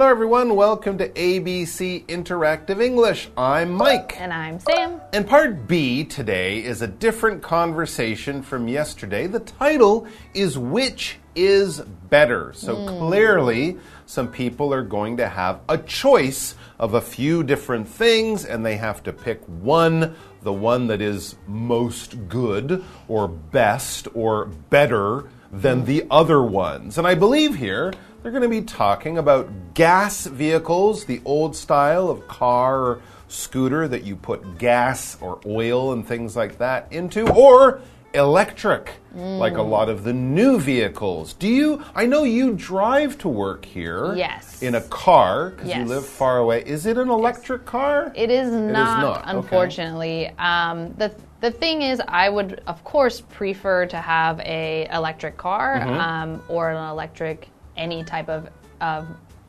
[0.00, 0.56] Hello, everyone.
[0.56, 3.28] Welcome to ABC Interactive English.
[3.36, 4.18] I'm Mike.
[4.18, 4.98] And I'm Sam.
[5.12, 9.26] And part B today is a different conversation from yesterday.
[9.26, 12.54] The title is Which is Better?
[12.54, 12.86] So Hmm.
[13.08, 18.64] clearly, some people are going to have a choice of a few different things, and
[18.64, 25.24] they have to pick one, the one that is most good, or best, or better
[25.52, 26.96] than the other ones.
[26.96, 32.08] And I believe here they're going to be talking about gas vehicles, the old style
[32.10, 37.28] of car or scooter that you put gas or oil and things like that into,
[37.32, 37.80] or
[38.12, 41.32] electric, like a lot of the new vehicles.
[41.34, 41.82] Do you?
[41.94, 44.14] I know you drive to work here.
[44.16, 44.62] Yes.
[44.62, 46.62] In a car because you live far away.
[46.66, 48.12] Is it an electric car?
[48.16, 49.30] It is not, It is not, okay.
[49.38, 50.30] unfortunately.
[50.38, 55.78] Um, the the thing is, I would of course prefer to have a electric car
[55.80, 56.00] Mm-hmm.
[56.00, 57.48] um, or an electric
[57.80, 58.48] any type of
[58.80, 59.06] of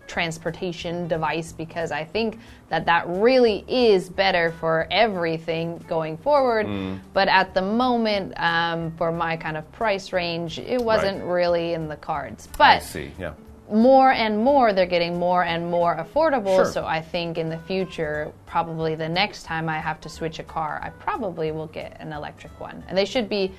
[0.07, 2.37] transportation device because I think
[2.69, 6.65] that that really is better for everything going forward.
[6.65, 6.99] Mm.
[7.13, 11.87] But at the moment, um, for my kind of price range, it wasn't really in
[11.87, 12.49] the cards.
[12.57, 13.11] But I see.
[13.17, 13.33] Yeah.
[13.71, 16.65] more and more they're getting more and more affordable Sure.
[16.65, 20.43] so i think in the future probably the next time i have to switch a
[20.43, 23.49] car i probably will get an electric one and they should be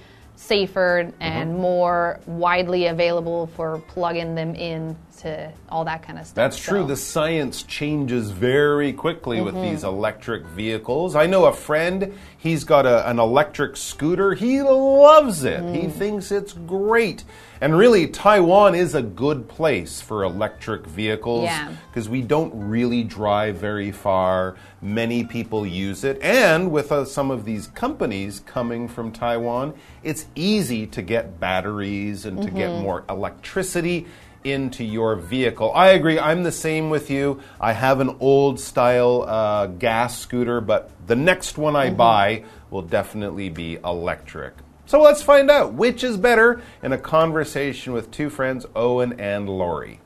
[0.43, 1.61] safer and Mm-hmm.
[1.61, 6.81] more widely available for plugging them in to all that kind of stuff That's true.
[6.83, 9.71] So- The science changes very quickly with Mm-hmm.
[9.71, 11.15] these electric vehicles.
[11.15, 14.35] I know a friend, he's got a, an electric scooter.
[14.35, 15.93] He loves it, he Mm.
[15.93, 17.25] thinks it's great.
[17.63, 21.71] And really, Taiwan is a good place for electric vehicles Yeah.
[21.89, 24.57] because we don't really drive very far.
[24.81, 26.21] Many people use it.
[26.23, 32.27] And with uh, some of these companies coming from Taiwan, it's easy to get batteries
[32.27, 32.83] and to get Mm-hmm.
[32.83, 34.07] more electricity
[34.43, 35.71] into your vehicle.
[35.73, 36.19] I agree.
[36.19, 37.41] I'm the same with you.
[37.61, 42.83] I have an old style uh, gas scooter, but the next one I buy will
[42.83, 44.55] definitely be electric.
[44.93, 49.49] So let's find out which is better in a conversation with two friends, Owen and
[49.49, 50.01] Lori.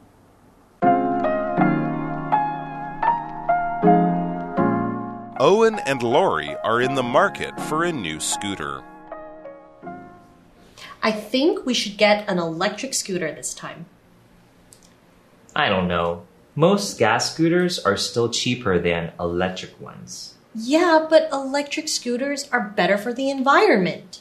[5.41, 8.85] Owen and Lori are in the market for a new scooter.
[11.03, 13.87] I think we should get an electric scooter this time.
[15.57, 16.23] I don't know.
[16.55, 20.35] Most gas scooters are still cheaper than electric ones.
[20.55, 24.21] Yeah, but electric scooters are better for the environment.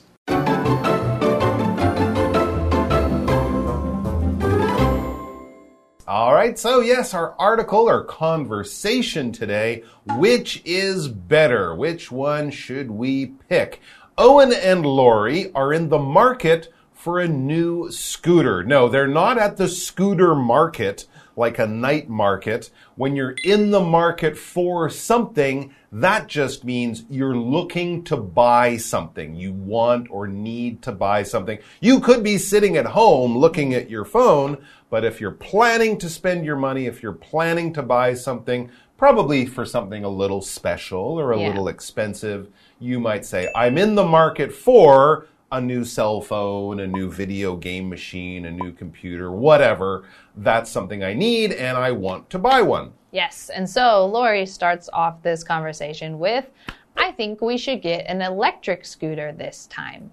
[6.08, 9.84] All right, so yes, our article or conversation today
[10.18, 11.74] which is better?
[11.76, 13.82] Which one should we pick?
[14.18, 18.64] Owen and Lori are in the market for a new scooter.
[18.64, 22.70] No, they're not at the scooter market like a night market.
[22.96, 29.36] When you're in the market for something, that just means you're looking to buy something.
[29.36, 31.60] You want or need to buy something.
[31.80, 34.58] You could be sitting at home looking at your phone,
[34.90, 39.46] but if you're planning to spend your money, if you're planning to buy something, probably
[39.46, 41.48] for something a little special or a Yeah.
[41.48, 42.48] little expensive,
[42.80, 47.56] you might say, I'm in the market for a new cell phone, a new video
[47.56, 50.06] game machine, a new computer, whatever.
[50.38, 52.94] That's something I need and I want to buy one.
[53.12, 53.50] Yes.
[53.50, 56.50] And so Lori starts off this conversation with
[56.98, 60.12] I think we should get an electric scooter this time.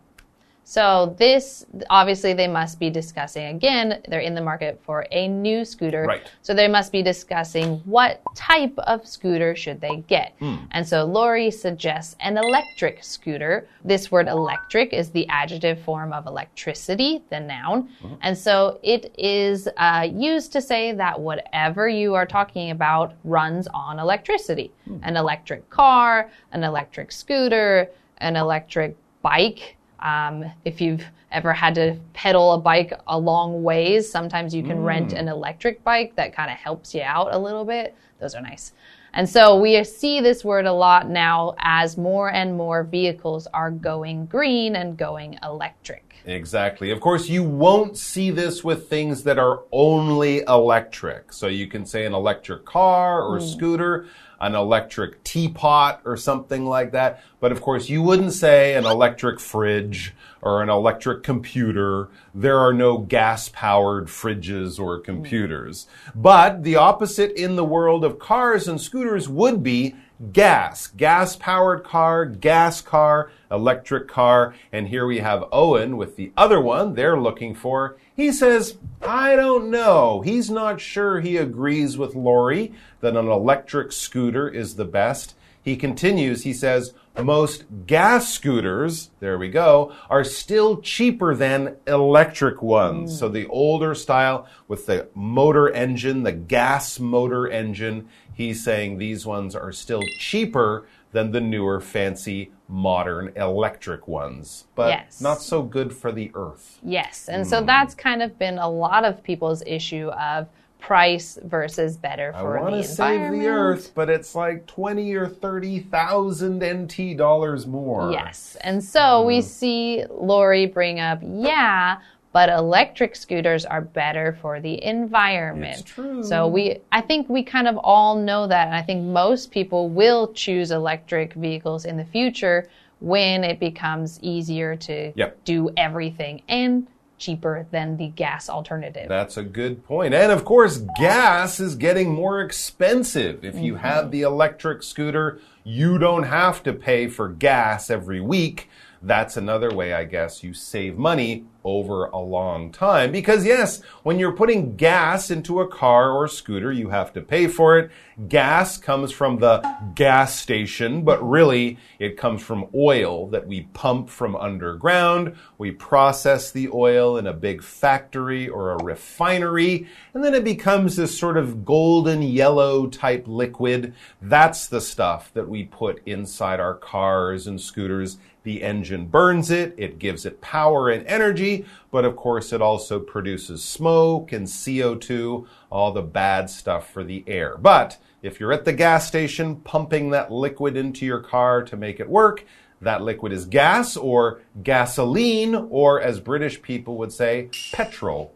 [0.64, 5.64] So, this obviously they must be discussing again, they're in the market for a new
[5.64, 6.04] scooter.
[6.04, 6.30] Right.
[6.42, 10.34] So, they must be discussing what type of scooter should they get.
[10.38, 10.56] Hmm.
[10.70, 13.68] And so, Lori suggests an electric scooter.
[13.84, 17.88] This word electric is the adjective form of electricity, the noun.
[18.02, 18.14] Mm-hmm.
[18.22, 23.68] And so, it is uh, used to say that whatever you are talking about runs
[23.74, 24.98] on electricity hmm.
[25.02, 27.88] an electric car, an electric scooter,
[28.18, 29.76] an electric bike.
[30.02, 34.82] Um, if you've ever had to pedal a bike a long ways, sometimes you can
[34.82, 37.94] rent an electric bike that kind of helps you out a little bit.
[38.20, 38.72] Those are nice.
[39.14, 43.70] And so we see this word a lot now as more and more vehicles are
[43.70, 46.16] going green and going electric.
[46.24, 46.90] Exactly.
[46.90, 51.32] Of course, you won't see this with things that are only electric.
[51.32, 54.06] So you can say an electric car or scooter,
[54.42, 57.22] an electric teapot or something like that.
[57.40, 62.08] But of course, you wouldn't say an electric fridge or an electric computer.
[62.34, 65.86] There are no gas powered fridges or computers.
[66.14, 69.94] But the opposite in the world of cars and scooters would be
[70.32, 74.54] gas, gas powered car, gas car, electric car.
[74.72, 77.96] And here we have Owen with the other one they're looking for.
[78.14, 80.20] He says, I don't know.
[80.20, 85.34] He's not sure he agrees with Lori that an electric scooter is the best.
[85.62, 92.62] He continues, he says, most gas scooters, there we go, are still cheaper than electric
[92.62, 93.14] ones.
[93.14, 93.18] Mm.
[93.18, 99.24] So the older style with the motor engine, the gas motor engine, he's saying these
[99.24, 105.20] ones are still cheaper than the newer fancy modern electric ones, but yes.
[105.20, 106.78] not so good for the earth.
[106.82, 107.48] Yes, and mm.
[107.48, 110.48] so that's kind of been a lot of people's issue of
[110.82, 112.68] price versus better for the environment.
[112.68, 118.10] I want to save the earth, but it's like 20 or 30,000 NT dollars more.
[118.10, 118.56] Yes.
[118.62, 119.26] And so mm.
[119.26, 121.98] we see Lori bring up, yeah,
[122.32, 125.80] but electric scooters are better for the environment.
[125.80, 126.22] It's true.
[126.22, 129.88] So we I think we kind of all know that and I think most people
[129.88, 132.68] will choose electric vehicles in the future
[133.00, 135.44] when it becomes easier to yep.
[135.44, 136.42] do everything.
[136.48, 136.86] And
[137.18, 139.08] cheaper than the gas alternative.
[139.08, 140.12] That's a good point.
[140.12, 143.44] And of course, gas is getting more expensive.
[143.44, 143.82] If you mm -hmm.
[143.82, 148.68] have the electric scooter, you don't have to pay for gas every week.
[149.00, 153.12] That's another way, I guess, you save money over a long time.
[153.12, 157.46] Because yes, when you're putting gas into a car or scooter, you have to pay
[157.46, 157.90] for it.
[158.28, 159.60] Gas comes from the
[159.94, 165.36] gas station, but really it comes from oil that we pump from underground.
[165.58, 170.96] We process the oil in a big factory or a refinery, and then it becomes
[170.96, 173.94] this sort of golden yellow type liquid.
[174.20, 179.74] That's the stuff that we put inside our cars and scooters the engine burns it,
[179.76, 181.51] it gives it power and energy,
[181.90, 187.24] but of course it also produces smoke and CO2, all the bad stuff for the
[187.26, 187.56] air.
[187.56, 192.00] But if you're at the gas station pumping that liquid into your car to make
[192.00, 192.44] it work,
[192.80, 198.34] that liquid is gas or gasoline, or as British people would say, petrol.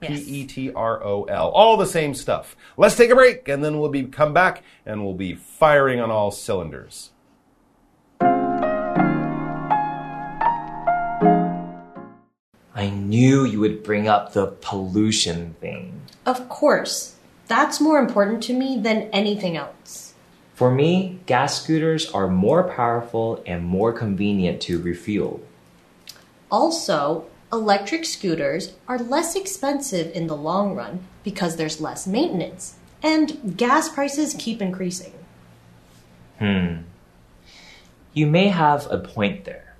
[0.00, 1.50] P E T R O L.
[1.50, 2.56] All the same stuff.
[2.76, 6.10] Let's take a break and then we'll be come back and we'll be firing on
[6.10, 7.11] all cylinders.
[12.82, 16.00] I knew you would bring up the pollution thing.
[16.26, 17.14] Of course.
[17.46, 20.14] That's more important to me than anything else.
[20.54, 25.40] For me, gas scooters are more powerful and more convenient to refuel.
[26.50, 33.56] Also, electric scooters are less expensive in the long run because there's less maintenance, and
[33.56, 35.12] gas prices keep increasing.
[36.40, 36.78] Hmm.
[38.12, 39.71] You may have a point there.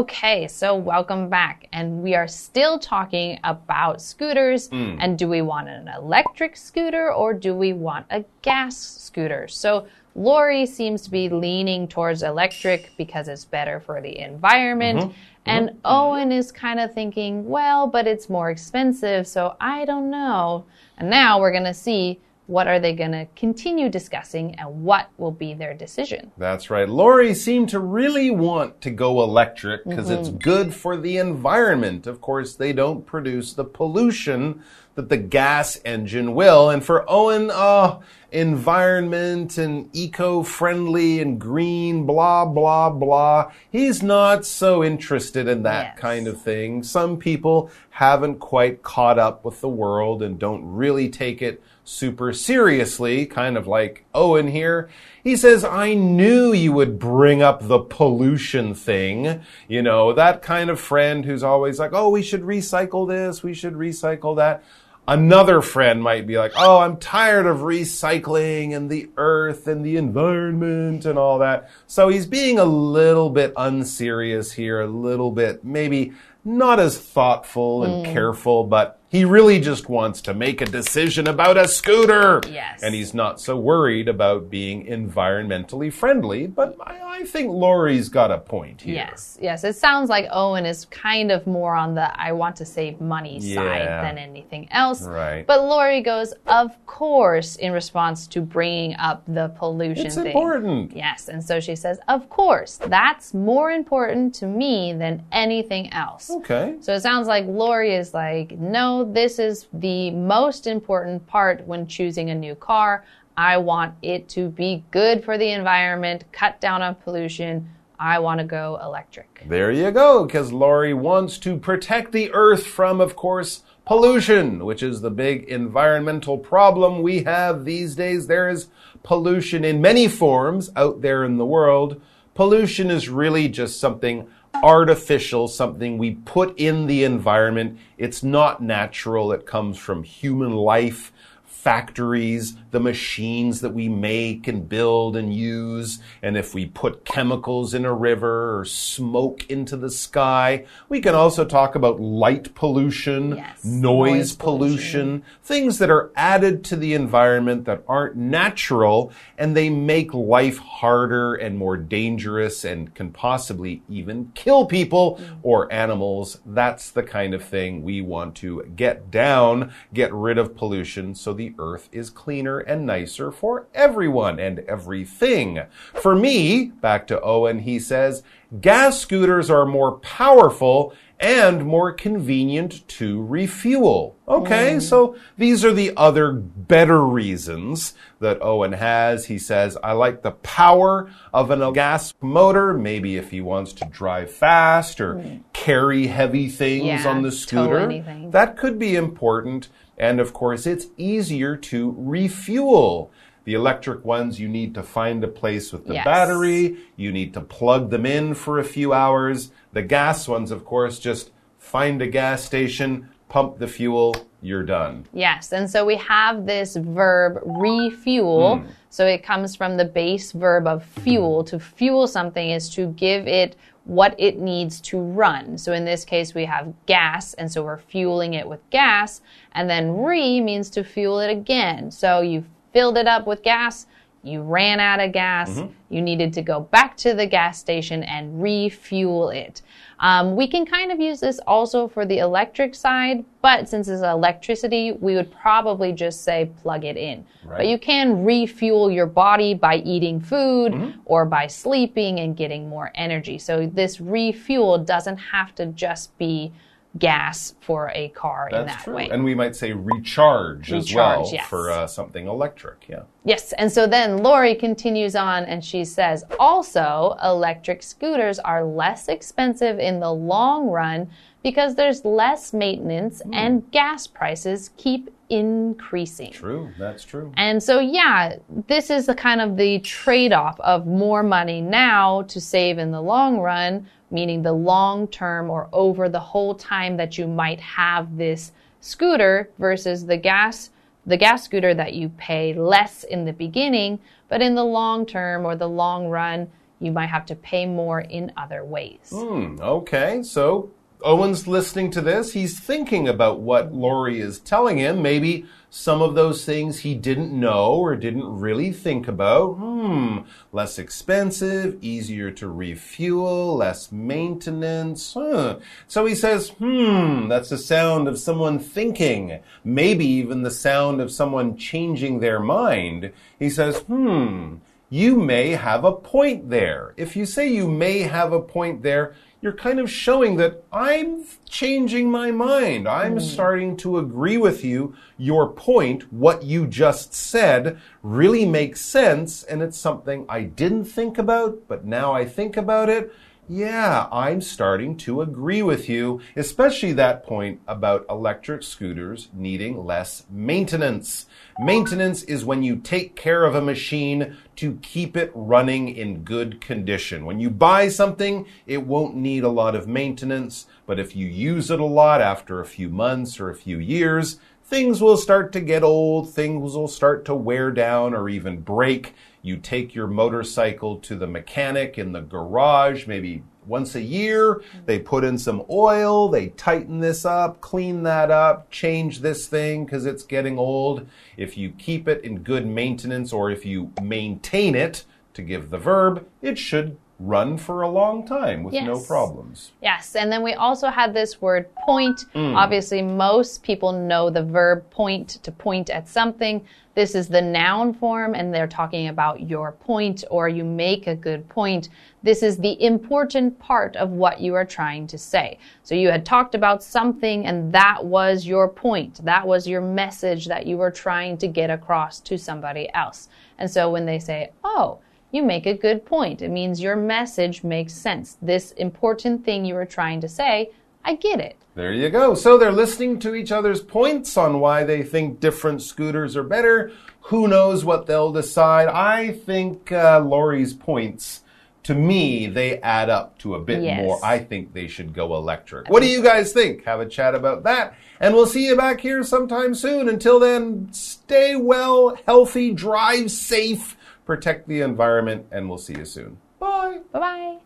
[0.00, 1.68] Okay, so welcome back.
[1.74, 4.70] And we are still talking about scooters.
[4.70, 4.96] Mm.
[4.98, 9.46] And do we want an electric scooter or do we want a gas scooter?
[9.46, 15.00] So Lori seems to be leaning towards electric because it's better for the environment.
[15.00, 15.14] Mm -hmm.
[15.44, 15.96] And mm -hmm.
[15.98, 20.64] Owen is kind of thinking, well, but it's more expensive, so I don't know.
[20.96, 22.18] And now we're going to see
[22.50, 26.32] what are they going to continue discussing and what will be their decision?
[26.36, 26.88] That's right.
[26.88, 30.18] Lori seemed to really want to go electric because mm -hmm.
[30.18, 30.50] it's mm-hmm.
[30.50, 32.06] good for the environment.
[32.06, 34.62] Of course, they don't produce the pollution
[34.96, 36.70] that the gas engine will.
[36.70, 38.02] And for Owen, oh,
[38.32, 43.52] environment and eco friendly and green, blah, blah, blah.
[43.70, 45.98] He's not so interested in that yes.
[45.98, 46.82] kind of thing.
[46.82, 52.32] Some people haven't quite caught up with the world and don't really take it super
[52.32, 54.88] seriously, kind of like Owen here.
[55.22, 59.42] He says, I knew you would bring up the pollution thing.
[59.68, 63.54] You know, that kind of friend who's always like, oh, we should recycle this, we
[63.54, 64.62] should recycle that.
[65.08, 69.96] Another friend might be like, oh, I'm tired of recycling and the earth and the
[69.96, 71.68] environment and all that.
[71.88, 76.12] So he's being a little bit unserious here, a little bit maybe
[76.44, 78.12] not as thoughtful and mm.
[78.12, 82.40] careful, but he really just wants to make a decision about a scooter.
[82.48, 82.80] Yes.
[82.80, 86.46] And he's not so worried about being environmentally friendly.
[86.46, 88.94] But I, I, think Lori's got a point here.
[88.94, 89.64] Yes, yes.
[89.64, 93.40] It sounds like Owen is kind of more on the I want to save money
[93.40, 93.56] yeah.
[93.56, 95.02] side than anything else.
[95.02, 95.44] Right.
[95.44, 100.26] But Lori goes, of course, in response to bringing up the pollution it's thing.
[100.26, 100.94] important.
[100.94, 101.26] Yes.
[101.26, 106.30] And so she says, of course, that's more important to me than anything else.
[106.30, 106.76] Okay.
[106.80, 111.86] So it sounds like Lori is like, no, this is the most important part when
[111.86, 113.04] choosing a new car.
[113.36, 117.70] I want it to be good for the environment, cut down on pollution.
[117.98, 119.44] I want to go electric.
[119.46, 124.82] There you go, because Lori wants to protect the earth from, of course, pollution, which
[124.82, 128.26] is the big environmental problem we have these days.
[128.26, 128.68] There is
[129.02, 132.00] pollution in many forms out there in the world.
[132.34, 134.26] Pollution is really just something
[134.62, 137.78] artificial, something we put in the environment.
[137.98, 139.32] It's not natural.
[139.32, 141.12] It comes from human life
[141.44, 145.98] factories, the machines that we make and build and use.
[146.22, 151.14] And if we put chemicals in a river or smoke into the sky, we can
[151.14, 155.22] also talk about light pollution, Yes, noise, noise pollution, pollution.
[155.42, 161.34] things that are added to the environment that aren't natural and they make life harder
[161.34, 166.38] and more dangerous and can possibly even kill people or animals.
[166.46, 171.32] That's the kind of thing we want to get down, get rid of pollution so
[171.32, 175.60] the earth is cleaner and nicer for everyone and everything.
[175.94, 178.22] For me, back to Owen, he says,
[178.60, 184.16] gas scooters are more powerful and more convenient to refuel.
[184.26, 184.82] Okay, mm.
[184.82, 189.26] so these are the other better reasons that Owen has.
[189.26, 193.84] He says, I like the power of a gas motor, maybe if he wants to
[193.86, 195.38] drive fast or hmm.
[195.52, 197.86] carry heavy things Yeah, on the scooter.
[198.30, 199.68] That could be important.
[200.00, 203.10] And of course, it's easier to refuel.
[203.44, 206.04] The electric ones, you need to find a place with the Yes.
[206.06, 206.76] battery.
[206.96, 209.52] You need to plug them in for a few hours.
[209.74, 215.04] The gas ones, of course, just find a gas station, pump the fuel, you're done.
[215.12, 218.56] Yes, and so we have this verb refuel.
[218.58, 218.66] Hmm.
[218.88, 221.44] So it comes from the base verb of fuel.
[221.44, 223.54] To fuel something is to give it
[223.84, 225.58] what it needs to run.
[225.58, 229.20] So in this case, we have gas, and so we're fueling it with gas.
[229.52, 231.90] And then re means to fuel it again.
[231.90, 233.86] So you filled it up with gas.
[234.22, 235.50] You ran out of gas.
[235.50, 235.72] Mm-hmm.
[235.88, 239.62] You needed to go back to the gas station and refuel it.
[240.00, 244.02] Um, we can kind of use this also for the electric side, but since it's
[244.02, 247.26] electricity, we would probably just say plug it in.
[247.46, 252.90] But you can refuel your body by eating food or by sleeping and getting more
[252.94, 253.38] energy.
[253.38, 256.52] So this refuel doesn't have to just be
[256.98, 258.94] gas for a car in that true.
[258.96, 259.08] way.
[259.10, 261.46] And we might say recharge, as well yes.
[261.46, 262.86] for uh, something electric.
[262.88, 263.02] Yeah.
[263.24, 269.08] Yes, and so then Lori continues on and she says, also, electric scooters are less
[269.08, 271.08] expensive in the long run
[271.42, 273.34] because there's less maintenance Hmm.
[273.34, 276.32] and gas prices keep increasing.
[276.32, 276.70] True.
[276.78, 277.32] That's true.
[277.36, 282.22] And so, yeah, this is the kind of the trade off of more money now
[282.22, 286.96] to save in the long run, meaning the long term or over the whole time
[286.96, 290.70] that you might have this scooter versus the gas
[291.06, 295.46] the gas scooter that you pay less in the beginning, but in the long term
[295.46, 299.10] or the long run, you might have to pay more in other ways.
[299.10, 300.70] Hmm, okay, so
[301.04, 302.32] Owen's listening to this.
[302.32, 305.02] He's thinking about what Lori is telling him.
[305.02, 309.54] Maybe some of those things he didn't know or didn't really think about.
[309.54, 310.18] Hmm,
[310.52, 315.14] less expensive, easier to refuel, less maintenance.
[315.14, 315.58] Huh.
[315.86, 319.40] So he says, hmm, that's the sound of someone thinking.
[319.64, 323.12] Maybe even the sound of someone changing their mind.
[323.38, 324.56] He says, hmm,
[324.92, 326.94] you may have a point there.
[326.96, 331.24] If you say you may have a point there, you're kind of showing that I'm
[331.48, 332.86] changing my mind.
[332.86, 333.20] I'm hmm.
[333.20, 334.94] starting to agree with you.
[335.16, 341.16] Your point, what you just said, really makes sense, and it's something I didn't think
[341.18, 343.12] about, but now I think about it.
[343.52, 350.24] Yeah, I'm starting to agree with you, especially that point about electric scooters needing less
[350.30, 351.26] maintenance.
[351.58, 356.60] Maintenance is when you take care of a machine to keep it running in good
[356.60, 357.24] condition.
[357.24, 361.72] When you buy something, it won't need a lot of maintenance, but if you use
[361.72, 364.38] it a lot after a few months or a few years,
[364.70, 369.14] things will start to get old, things will start to wear down or even break.
[369.42, 374.62] You take your motorcycle to the mechanic in the garage, maybe once a year.
[374.86, 379.84] They put in some oil, they tighten this up, clean that up, change this thing
[379.84, 381.04] because it's getting old.
[381.36, 385.78] If you keep it in good maintenance or if you maintain it, to give the
[385.78, 389.72] verb, it should run for a long time with no problems.
[389.82, 392.24] Yes, and then we also had this word point.
[392.34, 392.56] Mm.
[392.56, 396.64] Obviously, most people know the verb point to point at something.
[396.94, 401.14] This is the noun form, and they're talking about your point or you make a
[401.14, 401.90] good point.
[402.22, 405.58] This is the important part of what you are trying to say.
[405.82, 409.24] So you had talked about something, and that was your point.
[409.24, 413.28] That was your message that you were trying to get across to somebody else.
[413.58, 414.98] And so when they say, oh,
[415.32, 416.42] you make a good point.
[416.42, 418.36] It means your message makes sense.
[418.42, 420.70] This important thing you were trying to say,
[421.04, 421.56] I get it.
[421.74, 422.34] There you go.
[422.34, 426.92] So they're listening to each other's points on why they think different scooters are better.
[427.22, 428.88] Who knows what they'll decide?
[428.88, 431.42] I think uh, Lori's points
[431.84, 434.02] to me, they add up to a bit Yes.
[434.02, 434.18] more.
[434.22, 435.88] I think they should go electric.
[435.88, 436.84] What do you guys think?
[436.84, 437.94] Have a chat about that.
[438.20, 440.08] And we'll see you back here sometime soon.
[440.08, 443.96] Until then, stay well, healthy, drive safe,
[444.30, 446.36] protect the environment, and we'll see you soon.
[446.60, 447.00] Bye.
[447.10, 447.58] Bye bye.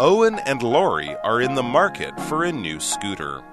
[0.00, 3.44] Owen and Lori are in the market for a new scooter.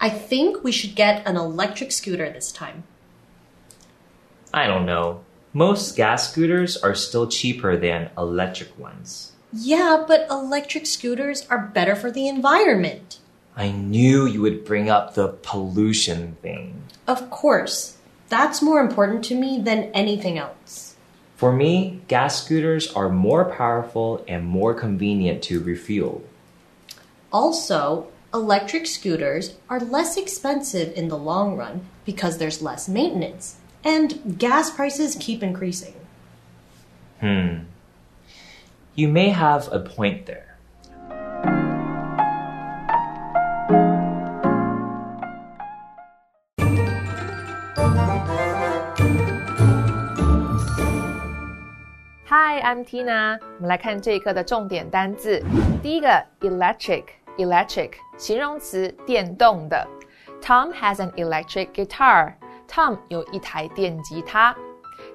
[0.00, 2.84] I think we should get an electric scooter this time.
[4.54, 5.20] I don't know.
[5.52, 9.31] Most gas scooters are still cheaper than electric ones.
[9.52, 13.18] Yeah, but electric scooters are better for the environment.
[13.54, 16.84] I knew you would bring up the pollution thing.
[17.06, 17.98] Of course.
[18.30, 20.96] That's more important to me than anything else.
[21.36, 26.22] For me, gas scooters are more powerful and more convenient to refuel.
[27.30, 33.56] Also, electric scooters are less expensive in the long run because there's less maintenance.
[33.84, 35.94] And gas prices keep increasing.
[37.20, 37.64] Hmm.
[38.95, 40.45] You may have a point there.
[52.29, 53.39] Hi, I'm Tina。
[53.55, 55.41] 我们来看这一课的重点单字。
[55.81, 56.07] 第一个，
[56.41, 59.87] electric，electric，形容词，电动的。
[60.41, 62.33] Tom has an electric guitar.
[62.67, 64.55] Tom 有一台电吉他。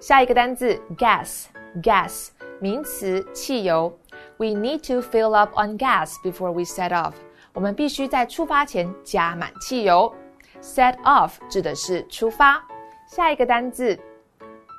[0.00, 2.28] 下一个单字，gas，gas，
[2.60, 3.96] 名词，汽油。
[4.36, 7.14] We need to fill up on gas before we set off.
[7.52, 10.12] 我们必须在出发前加满汽油。
[10.60, 12.62] Set off 指的是出发。
[13.06, 13.98] 下一个单字，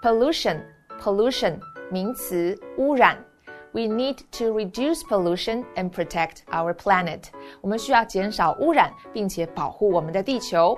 [0.02, 1.60] pollution，pollution。
[1.92, 3.24] 名词，污染。
[3.72, 7.26] We need to reduce pollution and protect our planet.
[7.62, 10.78] 我们需要减少污染，并且保护我们的地球。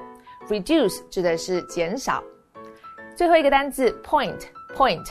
[0.50, 2.24] Reduce 指的是减少。
[3.16, 5.08] 最后一个单词 point，point，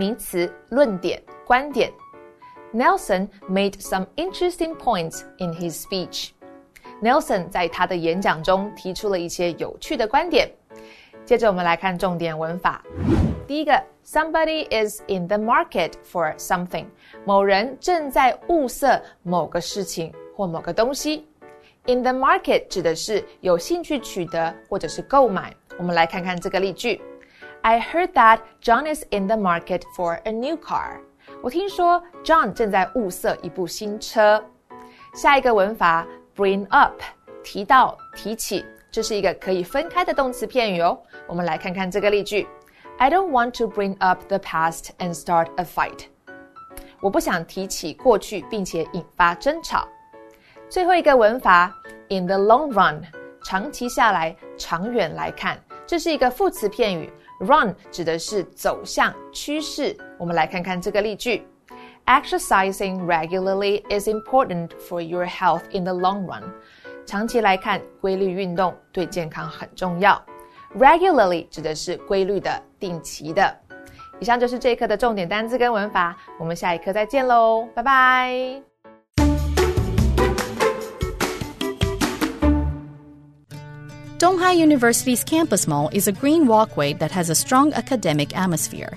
[0.00, 1.92] 名词，论点、观点。
[2.74, 6.30] Nelson made some interesting points in his speech.
[7.02, 10.50] Nelson 在他的演讲中提出了一些有趣的观点。
[11.24, 12.82] 接着我们来看重点文法。
[13.46, 16.86] 第一个，somebody is in the market for something，
[17.24, 21.26] 某人正在物色某个事情或某个东西。
[21.86, 25.54] In the market 指的是有兴趣取得或者是购买。
[25.78, 27.00] 我们来看看这个例句
[27.62, 31.00] ：I heard that John is in the market for a new car。
[31.42, 34.42] 我听说 John 正在物色一部新车。
[35.14, 36.06] 下一个文法，
[36.36, 37.00] bring up，
[37.42, 40.98] 提到、提起，这是一个可以分开的动词片语哦。
[41.26, 42.46] 我们来看看这个例句。
[42.98, 46.06] I don't want to bring up the past and start a fight.
[47.00, 49.86] 我不想提起过去，并且引发争吵。
[50.68, 51.72] 最后一个文法，
[52.08, 53.02] in the long run，
[53.44, 57.12] 长期下来，长远来看，这是一个副词片语。
[57.41, 59.97] Run 指的是走向、趋势。
[60.19, 61.43] 我们来看看这个例句
[62.05, 66.43] ：Exercising regularly is important for your health in the long run.
[67.05, 70.23] 长期来看，规律运动对健康很重要。
[70.77, 73.53] Regularly 指的是规律的、定期的。
[74.19, 78.70] 以上就是这一课的重点单词跟文法，我们下一课再见喽，拜拜。
[84.21, 88.95] Tunghai University's Campus Mall is a green walkway that has a strong academic atmosphere.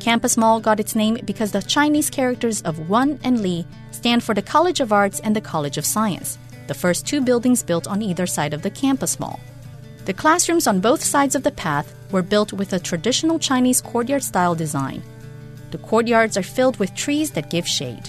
[0.00, 4.34] Campus Mall got its name because the Chinese characters of Wan and Li stand for
[4.34, 8.00] the College of Arts and the College of Science, the first two buildings built on
[8.00, 9.38] either side of the campus mall.
[10.06, 14.22] The classrooms on both sides of the path were built with a traditional Chinese courtyard
[14.22, 15.02] style design.
[15.72, 18.08] The courtyards are filled with trees that give shade.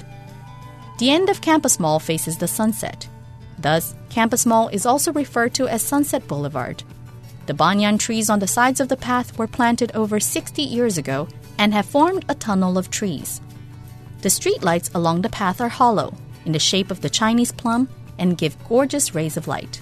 [1.00, 3.10] The end of Campus Mall faces the sunset.
[3.66, 6.84] Thus, Campus Mall is also referred to as Sunset Boulevard.
[7.48, 11.28] The banyan trees on the sides of the path were planted over 60 years ago
[11.58, 13.42] and have formed a tunnel of trees.
[14.22, 16.14] The streetlights along the path are hollow,
[16.46, 19.82] in the shape of the Chinese plum, and give gorgeous rays of light.